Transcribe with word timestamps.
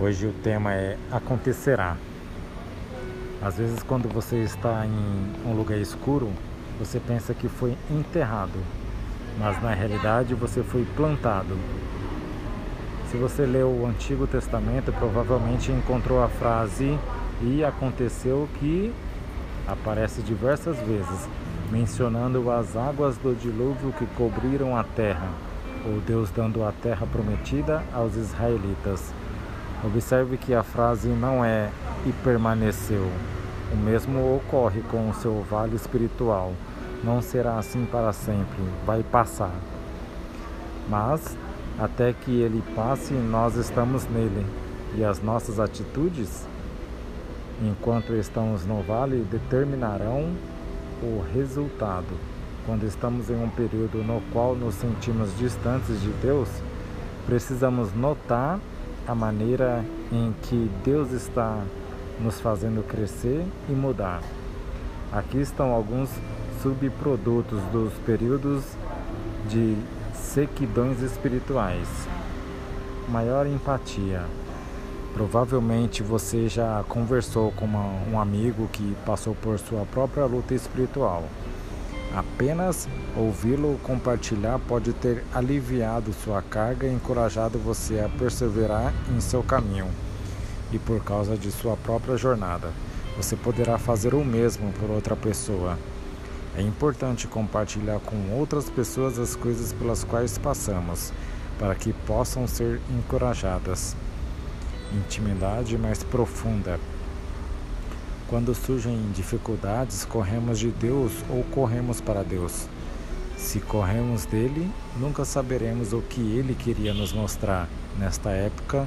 Hoje 0.00 0.28
o 0.28 0.32
tema 0.32 0.72
é 0.72 0.96
acontecerá. 1.10 1.96
Às 3.42 3.58
vezes, 3.58 3.82
quando 3.82 4.08
você 4.08 4.36
está 4.36 4.86
em 4.86 5.48
um 5.50 5.56
lugar 5.56 5.76
escuro, 5.76 6.30
você 6.78 7.00
pensa 7.00 7.34
que 7.34 7.48
foi 7.48 7.76
enterrado, 7.90 8.60
mas 9.40 9.60
na 9.60 9.74
realidade 9.74 10.36
você 10.36 10.62
foi 10.62 10.86
plantado. 10.94 11.58
Se 13.10 13.16
você 13.16 13.44
leu 13.44 13.70
o 13.70 13.86
Antigo 13.88 14.24
Testamento, 14.28 14.92
provavelmente 14.92 15.72
encontrou 15.72 16.22
a 16.22 16.28
frase 16.28 16.96
e 17.42 17.64
aconteceu 17.64 18.48
que 18.60 18.94
aparece 19.66 20.22
diversas 20.22 20.78
vezes, 20.78 21.28
mencionando 21.72 22.48
as 22.52 22.76
águas 22.76 23.16
do 23.18 23.34
dilúvio 23.34 23.92
que 23.98 24.06
cobriram 24.14 24.76
a 24.76 24.84
terra, 24.84 25.28
ou 25.84 26.00
Deus 26.02 26.30
dando 26.30 26.64
a 26.64 26.70
terra 26.70 27.04
prometida 27.04 27.82
aos 27.92 28.14
israelitas. 28.14 29.12
Observe 29.84 30.36
que 30.36 30.52
a 30.54 30.62
frase 30.62 31.08
não 31.08 31.44
é 31.44 31.70
e 32.04 32.12
permaneceu. 32.24 33.08
O 33.72 33.76
mesmo 33.76 34.36
ocorre 34.36 34.80
com 34.90 35.08
o 35.08 35.14
seu 35.14 35.44
vale 35.48 35.76
espiritual. 35.76 36.52
Não 37.04 37.22
será 37.22 37.58
assim 37.58 37.84
para 37.84 38.12
sempre, 38.12 38.58
vai 38.84 39.04
passar. 39.04 39.54
Mas 40.88 41.36
até 41.78 42.12
que 42.12 42.40
ele 42.40 42.60
passe, 42.74 43.14
nós 43.14 43.54
estamos 43.54 44.04
nele, 44.08 44.44
e 44.96 45.04
as 45.04 45.22
nossas 45.22 45.60
atitudes, 45.60 46.44
enquanto 47.62 48.14
estamos 48.14 48.66
no 48.66 48.82
vale, 48.82 49.24
determinarão 49.30 50.32
o 51.00 51.24
resultado. 51.32 52.18
Quando 52.66 52.84
estamos 52.84 53.30
em 53.30 53.36
um 53.36 53.48
período 53.48 53.98
no 53.98 54.20
qual 54.32 54.56
nos 54.56 54.74
sentimos 54.74 55.36
distantes 55.38 56.00
de 56.00 56.10
Deus, 56.20 56.48
precisamos 57.26 57.94
notar 57.94 58.58
a 59.08 59.14
maneira 59.14 59.82
em 60.12 60.34
que 60.42 60.70
Deus 60.84 61.10
está 61.12 61.64
nos 62.20 62.38
fazendo 62.40 62.86
crescer 62.86 63.42
e 63.66 63.72
mudar. 63.72 64.22
Aqui 65.10 65.38
estão 65.38 65.72
alguns 65.72 66.10
subprodutos 66.62 67.62
dos 67.72 67.94
períodos 68.04 68.62
de 69.48 69.74
sequidões 70.12 71.00
espirituais. 71.00 71.88
Maior 73.08 73.46
empatia. 73.46 74.22
Provavelmente 75.14 76.02
você 76.02 76.46
já 76.46 76.84
conversou 76.86 77.50
com 77.52 77.64
uma, 77.64 77.86
um 78.12 78.20
amigo 78.20 78.68
que 78.70 78.94
passou 79.06 79.34
por 79.34 79.58
sua 79.58 79.86
própria 79.86 80.26
luta 80.26 80.52
espiritual. 80.52 81.24
Apenas 82.14 82.88
ouvi-lo 83.16 83.78
compartilhar 83.82 84.58
pode 84.58 84.92
ter 84.92 85.24
aliviado 85.34 86.12
sua 86.12 86.40
carga 86.40 86.86
e 86.86 86.92
encorajado 86.92 87.58
você 87.58 88.00
a 88.00 88.08
perseverar 88.08 88.92
em 89.14 89.20
seu 89.20 89.42
caminho. 89.42 89.88
E 90.72 90.78
por 90.78 91.02
causa 91.04 91.36
de 91.36 91.50
sua 91.50 91.76
própria 91.76 92.16
jornada, 92.16 92.72
você 93.16 93.36
poderá 93.36 93.78
fazer 93.78 94.14
o 94.14 94.24
mesmo 94.24 94.72
por 94.72 94.90
outra 94.90 95.14
pessoa. 95.14 95.78
É 96.56 96.62
importante 96.62 97.28
compartilhar 97.28 98.00
com 98.00 98.16
outras 98.32 98.68
pessoas 98.70 99.18
as 99.18 99.36
coisas 99.36 99.72
pelas 99.72 100.02
quais 100.02 100.38
passamos, 100.38 101.12
para 101.58 101.74
que 101.74 101.92
possam 101.92 102.46
ser 102.46 102.80
encorajadas. 102.90 103.94
Intimidade 104.92 105.76
mais 105.76 106.02
profunda. 106.02 106.80
Quando 108.28 108.54
surgem 108.54 109.10
dificuldades, 109.14 110.04
corremos 110.04 110.58
de 110.58 110.68
Deus 110.70 111.12
ou 111.30 111.42
corremos 111.44 111.98
para 111.98 112.22
Deus. 112.22 112.68
Se 113.38 113.58
corremos 113.58 114.26
dele, 114.26 114.70
nunca 115.00 115.24
saberemos 115.24 115.94
o 115.94 116.02
que 116.02 116.20
ele 116.20 116.54
queria 116.54 116.92
nos 116.92 117.10
mostrar 117.10 117.66
nesta 117.98 118.28
época 118.28 118.86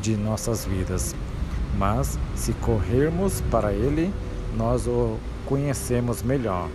de 0.00 0.16
nossas 0.16 0.64
vidas. 0.64 1.14
Mas 1.76 2.18
se 2.34 2.54
corrermos 2.54 3.42
para 3.50 3.74
ele, 3.74 4.10
nós 4.56 4.86
o 4.86 5.18
conhecemos 5.44 6.22
melhor, 6.22 6.70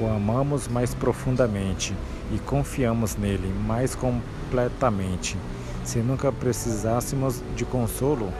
o 0.00 0.06
amamos 0.06 0.68
mais 0.68 0.94
profundamente 0.94 1.92
e 2.32 2.38
confiamos 2.38 3.16
nele 3.16 3.52
mais 3.66 3.96
completamente. 3.96 5.36
Se 5.84 5.98
nunca 5.98 6.30
precisássemos 6.30 7.42
de 7.56 7.64
consolo, 7.64 8.32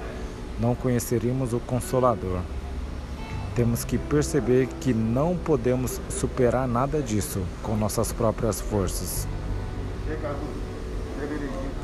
não 0.60 0.76
conheceríamos 0.76 1.52
o 1.52 1.58
Consolador. 1.58 2.42
Temos 3.58 3.84
que 3.84 3.98
perceber 3.98 4.68
que 4.80 4.94
não 4.94 5.36
podemos 5.36 6.00
superar 6.08 6.68
nada 6.68 7.02
disso 7.02 7.42
com 7.60 7.74
nossas 7.74 8.12
próprias 8.12 8.60
forças. 8.60 9.26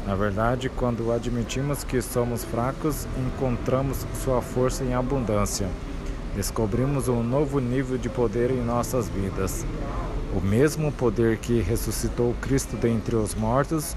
Na 0.07 0.15
verdade, 0.15 0.69
quando 0.69 1.11
admitimos 1.11 1.83
que 1.83 2.01
somos 2.01 2.45
fracos, 2.45 3.09
encontramos 3.19 4.07
sua 4.23 4.41
força 4.41 4.85
em 4.85 4.95
abundância. 4.95 5.69
Descobrimos 6.37 7.09
um 7.09 7.25
novo 7.25 7.59
nível 7.59 7.99
de 7.99 8.09
poder 8.09 8.53
em 8.53 8.63
nossas 8.63 9.09
vidas. 9.09 9.67
O 10.33 10.41
mesmo 10.41 10.93
poder 10.93 11.39
que 11.39 11.61
ressuscitou 11.61 12.37
Cristo 12.41 12.77
dentre 12.77 13.17
os 13.17 13.35
mortos 13.35 13.97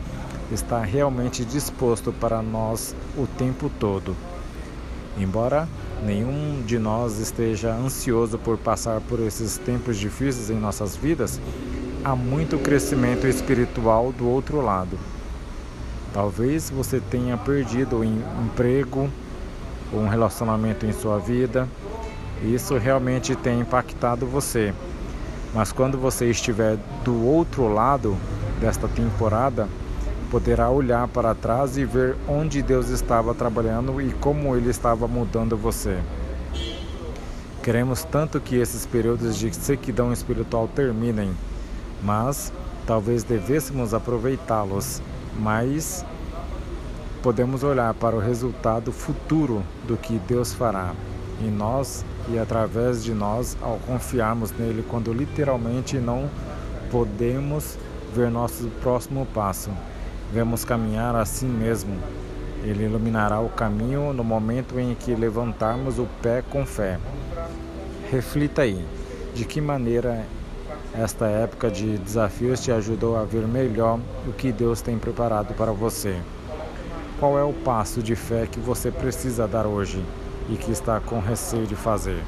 está 0.51 0.81
realmente 0.81 1.45
disposto 1.45 2.11
para 2.11 2.41
nós 2.41 2.95
o 3.15 3.27
tempo 3.27 3.69
todo. 3.79 4.15
Embora 5.19 5.67
nenhum 6.05 6.61
de 6.65 6.77
nós 6.77 7.17
esteja 7.17 7.73
ansioso 7.73 8.37
por 8.37 8.57
passar 8.57 9.01
por 9.01 9.19
esses 9.19 9.57
tempos 9.57 9.97
difíceis 9.97 10.49
em 10.49 10.59
nossas 10.59 10.95
vidas, 10.95 11.41
há 12.03 12.15
muito 12.15 12.59
crescimento 12.59 13.25
espiritual 13.25 14.11
do 14.11 14.27
outro 14.27 14.61
lado. 14.61 14.97
Talvez 16.13 16.69
você 16.69 16.99
tenha 16.99 17.35
perdido 17.35 17.97
um 17.97 18.45
emprego, 18.45 19.09
um 19.91 20.07
relacionamento 20.07 20.85
em 20.85 20.93
sua 20.93 21.17
vida, 21.17 21.67
isso 22.43 22.77
realmente 22.77 23.35
tem 23.35 23.61
impactado 23.61 24.25
você. 24.25 24.73
Mas 25.53 25.71
quando 25.71 25.97
você 25.97 26.29
estiver 26.29 26.77
do 27.03 27.25
outro 27.25 27.67
lado 27.67 28.15
desta 28.59 28.87
temporada, 28.87 29.67
poderá 30.29 30.69
olhar 30.69 31.07
para 31.07 31.33
trás 31.33 31.77
e 31.77 31.85
ver 31.85 32.15
onde 32.27 32.61
Deus 32.61 32.89
estava 32.89 33.33
trabalhando 33.33 34.01
e 34.01 34.11
como 34.13 34.55
Ele 34.55 34.69
estava 34.69 35.07
mudando 35.07 35.55
você. 35.55 35.97
Queremos 37.63 38.03
tanto 38.03 38.39
que 38.39 38.55
esses 38.55 38.85
períodos 38.85 39.37
de 39.37 39.53
sequidão 39.53 40.13
espiritual 40.13 40.67
terminem, 40.67 41.31
mas 42.01 42.51
talvez 42.85 43.23
devêssemos 43.23 43.93
aproveitá-los, 43.93 45.01
mas 45.37 46.05
podemos 47.21 47.63
olhar 47.63 47.93
para 47.93 48.15
o 48.15 48.19
resultado 48.19 48.91
futuro 48.91 49.63
do 49.85 49.97
que 49.97 50.17
Deus 50.19 50.53
fará 50.53 50.93
em 51.41 51.51
nós 51.51 52.05
e 52.29 52.39
através 52.39 53.03
de 53.03 53.13
nós 53.13 53.57
ao 53.61 53.77
confiarmos 53.85 54.51
nele 54.51 54.83
quando 54.87 55.13
literalmente 55.13 55.97
não 55.97 56.29
podemos 56.89 57.77
ver 58.15 58.31
nosso 58.31 58.69
próximo 58.81 59.27
passo. 59.33 59.69
Vemos 60.31 60.65
caminhar 60.65 61.15
assim 61.15 61.47
mesmo. 61.47 61.97
Ele 62.63 62.83
iluminará 62.83 63.39
o 63.39 63.49
caminho 63.49 64.11
no 64.11 64.23
momento 64.23 64.79
em 64.79 64.93
que 64.93 65.15
levantarmos 65.15 65.99
o 65.99 66.07
pé 66.21 66.41
com 66.41 66.65
fé. 66.65 66.99
Reflita 68.11 68.63
aí, 68.63 68.85
de 69.33 69.45
que 69.45 69.61
maneira 69.61 70.25
esta 70.93 71.27
época 71.27 71.69
de 71.69 71.97
desafios 71.97 72.61
te 72.61 72.71
ajudou 72.71 73.15
a 73.15 73.23
ver 73.23 73.47
melhor 73.47 73.99
o 74.27 74.33
que 74.33 74.51
Deus 74.51 74.81
tem 74.81 74.97
preparado 74.97 75.53
para 75.53 75.71
você. 75.71 76.19
Qual 77.19 77.37
é 77.37 77.43
o 77.43 77.53
passo 77.53 78.01
de 78.01 78.15
fé 78.15 78.47
que 78.47 78.59
você 78.59 78.91
precisa 78.91 79.47
dar 79.47 79.65
hoje 79.65 80.03
e 80.49 80.55
que 80.55 80.71
está 80.71 80.99
com 80.99 81.19
receio 81.19 81.65
de 81.65 81.75
fazer? 81.75 82.21